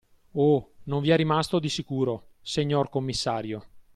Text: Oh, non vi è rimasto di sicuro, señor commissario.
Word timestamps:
Oh, 0.31 0.71
non 0.85 0.99
vi 0.99 1.11
è 1.11 1.15
rimasto 1.15 1.59
di 1.59 1.69
sicuro, 1.69 2.29
señor 2.41 2.89
commissario. 2.89 3.63